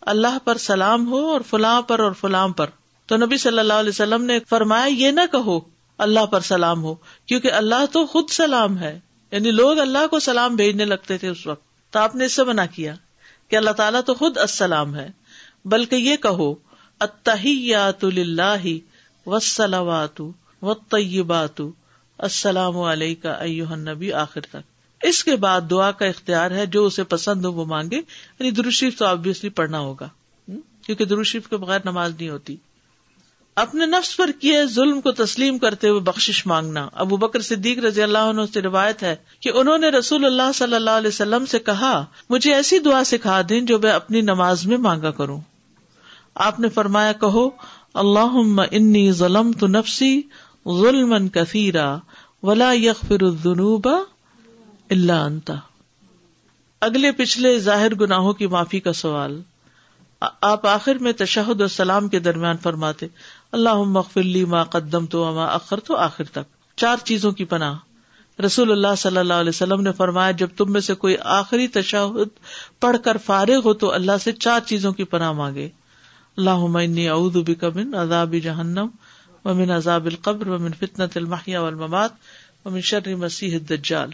[0.00, 2.66] اللہ پر سلام ہو اور فلاں پر اور فلاں پر۔
[3.06, 5.60] تو نبی صلی اللہ علیہ وسلم نے فرمایا، یہ نہ کہو
[5.98, 6.94] اللہ پر سلام ہو،
[7.26, 9.00] کیونکہ اللہ تو خود سلام ہے۔
[9.30, 12.44] یعنی لوگ اللہ کو سلام بھیجنے لگتے تھے اس وقت۔ تو آپ نے اس سے
[12.44, 12.94] منع کیا۔
[13.50, 15.10] کہ اللہ تعالیٰ تو خود السلام ہے،
[15.64, 16.54] بلکہ یہ کہو
[17.00, 18.66] اتحیات اللہ
[19.26, 20.20] وسلوات
[20.62, 21.60] و طیبات
[22.18, 24.56] السلام علیہ نبی آخر تک۔
[25.02, 28.98] اس کے بعد دعا کا اختیار ہے، جو اسے پسند ہو وہ مانگے۔ یعنی دروشریف
[28.98, 30.08] تو آبیسلی پڑھنا ہوگا۔
[30.82, 32.56] کیونکہ دروشریف کے بغیر نماز نہیں ہوتی۔
[33.56, 38.02] اپنے نفس پر کیے ظلم کو تسلیم کرتے ہوئے بخش مانگنا۔ ابو بکر صدیق رضی
[38.02, 41.58] اللہ عنہ سے روایت ہے کہ انہوں نے رسول اللہ صلی اللہ علیہ وسلم سے
[41.58, 45.40] کہا، مجھے ایسی دعا سکھا دیں جو میں اپنی نماز میں مانگا کروں۔
[46.34, 47.48] آپ نے فرمایا، کہو
[47.94, 50.22] اللہ انی ظلم تو نفسی
[50.68, 51.96] ظلم کثیرا
[52.42, 53.88] ولا یغفر الذنوب
[54.90, 55.54] اللہ انتا
[56.80, 59.40] اگلے پچھلے ظاہر گناہوں کی معافی کا سوال۔
[60.40, 63.06] آپ آخر میں تشہد السلام کے درمیان فرماتے
[63.52, 67.78] اللہ مغفلی ما قدم تو اما اخر تو آخر تک۔ چار چیزوں کی پناہ۔
[68.46, 72.28] رسول اللہ صلی اللہ علیہ وسلم نے فرمایا، جب تم میں سے کوئی آخری تشہد
[72.80, 75.68] پڑھ کر فارغ ہو تو اللہ سے چار چیزوں کی پناہ مانگے۔
[76.36, 78.86] اللہ انی اعوذ بک من عذاب جہنم
[79.44, 82.10] ومن عذاب القبر ومن فتنة المحیا والممات
[82.64, 84.10] ومن شر مسیح الدجال۔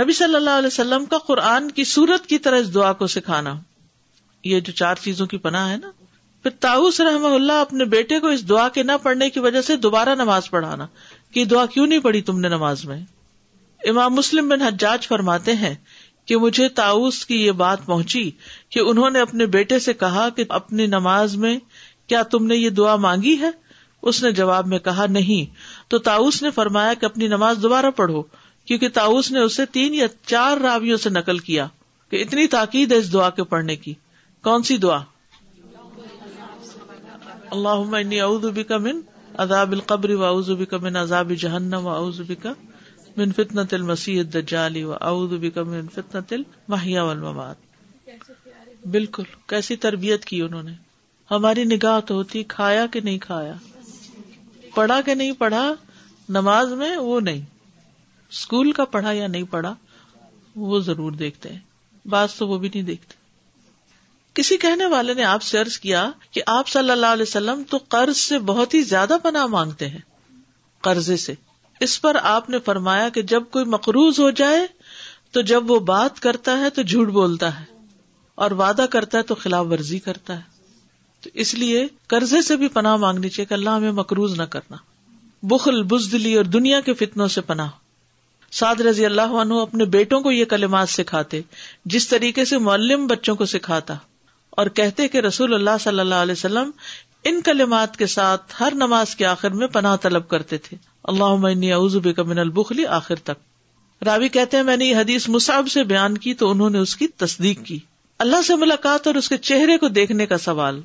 [0.00, 3.54] نبی صلی اللہ علیہ وسلم کا قرآن کی صورت کی طرح اس دعا کو سکھانا۔
[4.44, 5.90] یہ جو چار چیزوں کی پناہ ہے نا
[6.44, 9.76] پھر تاؤس رحم اللہ اپنے بیٹے کو اس دعا کے نہ پڑھنے کی وجہ سے
[9.76, 10.86] دوبارہ نماز پڑھانا
[11.30, 13.00] کہ دعا کیوں نہیں پڑھی تم نے نماز میں؟
[13.88, 15.74] امام مسلم بن حجاج فرماتے ہیں
[16.26, 18.30] کہ مجھے تاؤس کی یہ بات پہنچی
[18.70, 21.58] کہ انہوں نے اپنے بیٹے سے کہا کہ اپنی نماز میں
[22.06, 23.50] کیا تم نے یہ دعا مانگی ہے؟
[24.02, 25.54] اس نے جواب میں کہا نہیں۔
[25.90, 28.22] تو تاؤس نے فرمایا کہ اپنی نماز دوبارہ پڑھو،
[28.64, 31.66] کیونکہ تاؤس نے اسے تین یا چار راویوں سے نقل کیا
[32.10, 33.94] کہ اتنی تاکید ہے اس دعا کے پڑھنے کی۔
[34.42, 34.98] کون سی دعا؟
[37.54, 39.00] اللہ اعوذ بک من
[39.34, 42.46] عذاب القبر و اعوذ بک من عذاب جہنم و اعوذ بک
[43.16, 47.56] من فتنة المسیح الدجال و اعوذ بک من فتنة المحیا والممات۔
[48.86, 50.72] بالکل، کیسی تربیت کی انہوں نے؟
[51.30, 53.54] ہماری نگاہ تو ہوتی، کھایا کہ نہیں کھایا؟
[54.74, 55.74] پڑھا کہ نہیں پڑھا؟
[56.28, 57.40] نماز میں وہ نہیں۔
[58.30, 59.74] اسکول کا پڑھا یا نہیں پڑھا؟
[60.56, 61.58] وہ ضرور دیکھتے ہیں۔
[62.04, 63.23] بعض تو وہ بھی نہیں دیکھتے۔
[64.34, 67.78] کسی کہنے والے نے آپ سے عرض کیا کہ آپ صلی اللہ علیہ وسلم تو
[67.88, 70.00] قرض سے بہت ہی زیادہ پناہ مانگتے ہیں،
[70.84, 71.34] قرضے سے۔
[71.80, 74.66] اس پر آپ نے فرمایا کہ جب کوئی مقروض ہو جائے
[75.30, 77.64] تو جب وہ بات کرتا ہے تو جھوٹ بولتا ہے،
[78.38, 80.52] اور وعدہ کرتا ہے تو خلاف ورزی کرتا ہے۔
[81.22, 84.76] تو اس لیے قرضے سے بھی پناہ مانگنی چاہیے کہ اللہ ہمیں مقروض نہ کرنا۔
[85.42, 87.70] بخل، بزدلی اور دنیا کے فتنوں سے پناہ۔
[88.52, 91.40] سعد رضی اللہ عنہ اپنے بیٹوں کو یہ کلمات سکھاتے،
[91.84, 93.94] جس طریقے سے معلم بچوں کو سکھاتا۔
[94.56, 96.70] اور کہتے کہ رسول اللہ صلی اللہ علیہ وسلم
[97.24, 101.96] ان کلمات کے ساتھ ہر نماز کے آخر میں پناہ طلب کرتے تھے۔ اللہ اعوذ
[101.96, 106.18] بک من البخلی آخر تک۔ راوی کہتے ہیں، میں نے یہ حدیث مصعب سے بیان
[106.18, 107.78] کی تو انہوں نے اس کی تصدیق کی۔
[108.18, 110.80] اللہ سے ملاقات اور اس کے چہرے کو دیکھنے کا سوال۔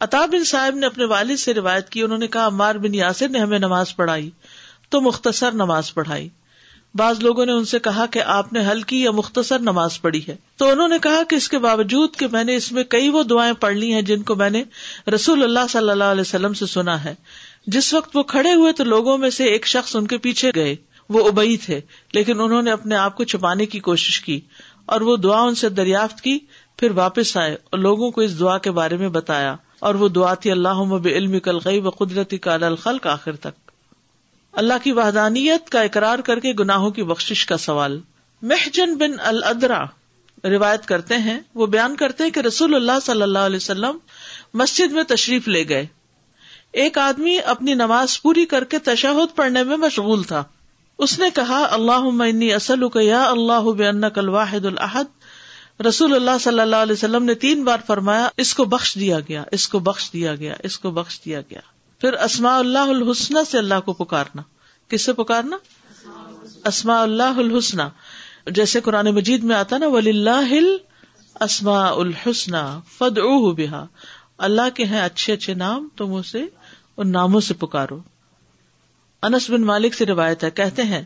[0.00, 3.28] عطا بن صاحب نے اپنے والد سے روایت کی، انہوں نے کہا عمار بن یاسر
[3.28, 4.30] نے ہمیں نماز پڑھائی
[4.88, 6.28] تو مختصر نماز پڑھائی۔
[6.94, 10.36] بعض لوگوں نے ان سے کہا کہ آپ نے ہلکی یا مختصر نماز پڑھی ہے۔
[10.56, 13.22] تو انہوں نے کہا کہ اس کے باوجود کہ میں نے اس میں کئی وہ
[13.22, 14.62] دعائیں پڑھ لی ہیں جن کو میں نے
[15.14, 17.14] رسول اللہ صلی اللہ علیہ وسلم سے سنا ہے۔
[17.66, 20.76] جس وقت وہ کھڑے ہوئے تو لوگوں میں سے ایک شخص ان کے پیچھے گئے۔
[21.08, 21.80] وہ ابئی تھے،
[22.12, 24.40] لیکن انہوں نے اپنے آپ کو چھپانے کی کوشش کی
[24.86, 26.38] اور وہ دعا ان سے دریافت کی،
[26.76, 30.34] پھر واپس آئے اور لوگوں کو اس دعا کے بارے میں بتایا۔ اور وہ دعا
[30.34, 30.68] تھی اللہ
[31.04, 33.67] علم کل غی و قدرتی کا الخل کا آخر تک۔
[34.52, 38.00] اللہ کی وحدانیت کا اقرار کر کے گناہوں کی بخش کا سوال۔
[38.42, 39.84] محجن بن الدرا
[40.44, 43.98] روایت کرتے ہیں۔ وہ بیان کرتے ہیں کہ رسول اللہ صلی اللہ علیہ وسلم
[44.54, 45.86] مسجد میں تشریف لے گئے۔
[46.72, 50.44] ایک آدمی اپنی نماز پوری کر کے تشہد پڑھنے میں مشغول تھا۔
[50.98, 55.04] اس نے کہا اللہ اصل یا اللہ بن کل واحد الحد
[55.80, 59.44] رسول اللہ صلی اللہ علیہ وسلم نے تین بار فرمایا، اس کو بخش دیا گیا،
[59.52, 61.60] اس کو بخش دیا گیا، اس کو بخش دیا گیا۔
[61.98, 64.42] پھر اسماء اللہ الحسن سے اللہ کو پکارنا
[64.88, 65.56] کس سے پکارنا؟
[66.64, 67.78] اسماء اللہ الحسن
[68.46, 70.54] جیسے قرآن مجید میں آتا نا ولی اللہ
[71.40, 73.18] اسما الحسن فد
[73.56, 73.84] بحا
[74.38, 76.44] اللہ کے ہیں اچھے اچھے نام، تم اسے
[76.96, 77.98] ان ناموں سے پکارو۔
[79.22, 81.02] انس بن مالک سے روایت ہے، کہتے ہیں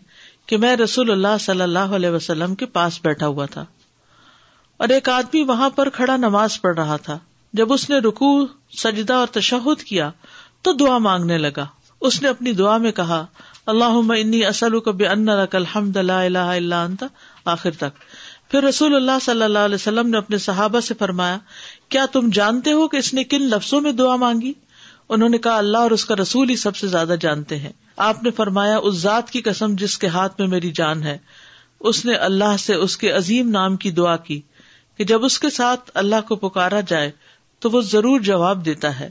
[0.46, 3.64] کہ میں رسول اللہ صلی اللہ علیہ وسلم کے پاس بیٹھا ہوا تھا۔
[4.76, 7.18] اور ایک آدمی وہاں پر کھڑا نماز پڑھ رہا تھا۔
[7.52, 10.10] جب اس نے رکو سجدہ اور تشہد کیا
[10.62, 11.66] تو دعا مانگنے لگا۔
[12.00, 13.26] اس نے اپنی دعا میں کہا
[13.66, 15.02] اللہ انی اصل کب
[15.52, 17.04] الحمد اللہ اللہ
[17.44, 17.98] آخر تک۔
[18.50, 21.38] پھر رسول اللہ صلی اللہ علیہ وسلم نے اپنے صحابہ سے فرمایا،
[21.88, 24.52] کیا تم جانتے ہو کہ اس نے کن لفظوں میں دعا مانگی؟
[25.08, 28.22] انہوں نے کہا، اللہ اور اس کا رسول ہی سب سے زیادہ جانتے ہیں۔ آپ
[28.22, 31.18] نے فرمایا، اس ذات کی قسم جس کے ہاتھ میں میری جان ہے۔
[31.80, 34.40] اس نے اللہ سے اس کے عظیم نام کی دعا کی
[34.98, 37.10] کہ جب اس کے ساتھ اللہ کو پکارا جائے
[37.58, 39.10] تو وہ ضرور جواب دیتا ہے۔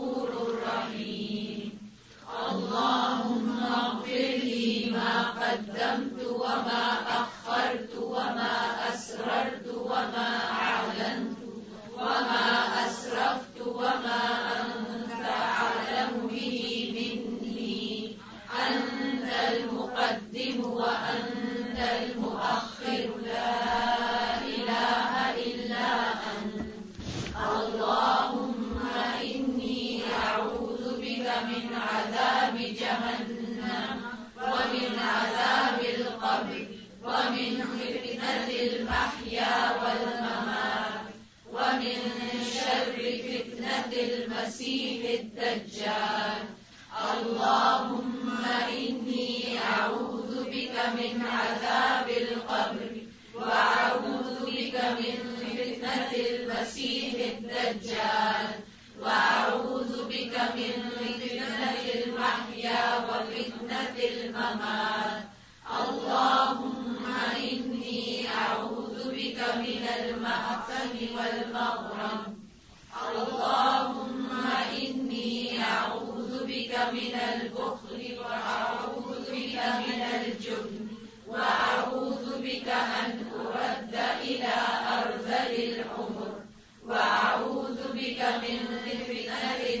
[63.31, 65.23] وفتنة الممات
[65.79, 67.05] اللهم
[67.37, 72.21] إني أعوذ بك من المأثم والمغرم
[73.07, 74.29] اللهم
[74.81, 79.55] إني أعوذ بك من البخل وأعوذ بك
[79.87, 80.87] من الجبن
[81.27, 84.53] وأعوذ بك أن أرد إلى
[84.97, 86.31] أرذل العمر
[86.85, 89.80] وأعوذ بك من فتنة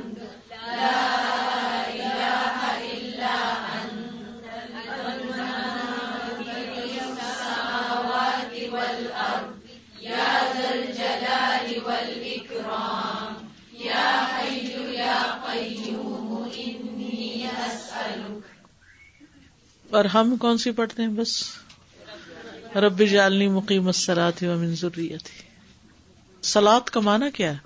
[19.91, 21.43] اور ہم کون سی پڑھتے ہیں؟ بس.
[22.75, 25.43] رب جالنی مقیم سراتی و منظوری تھی
[26.41, 27.57] سلاد کا مانا کیا ہے؟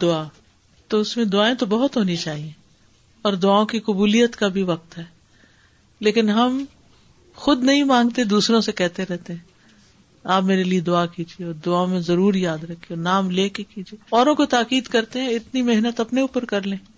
[0.00, 0.28] دعا.
[0.88, 2.50] تو اس میں دعائیں تو بہت ہونی چاہیے.
[3.22, 5.04] اور دعاؤں کی قبولیت کا بھی وقت ہے.
[6.00, 6.64] لیکن ہم
[7.34, 9.40] خود نہیں مانگتے، دوسروں سے کہتے رہتے ہیں.
[10.24, 13.98] آپ میرے لیے دعا کیجیے اور دعا میں ضرور یاد رکھیے نام لے کے کیجیے.
[14.10, 16.97] اوروں کو تاکید کرتے ہیں، اتنی محنت اپنے اوپر کر لیں۔